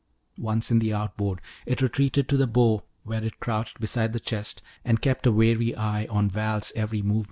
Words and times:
Once 0.39 0.71
in 0.71 0.79
the 0.79 0.91
outboard, 0.91 1.39
it 1.67 1.79
retreated 1.79 2.27
to 2.27 2.35
the 2.35 2.47
bow 2.47 2.81
where 3.03 3.23
it 3.23 3.39
crouched 3.39 3.79
beside 3.79 4.13
the 4.13 4.19
chest 4.19 4.63
and 4.83 4.99
kept 4.99 5.27
a 5.27 5.31
wary 5.31 5.75
eye 5.75 6.07
on 6.09 6.27
Val's 6.27 6.71
every 6.75 7.03
movement. 7.03 7.19